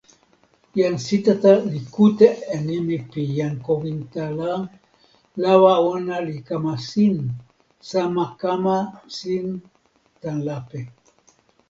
[0.77, 4.51] jan Sitata li kute e nimi pi jan Kowinta la
[5.41, 7.15] lawa ona li kama sin,
[7.89, 8.77] sama kama
[9.17, 9.45] sin
[10.21, 10.79] tan lape.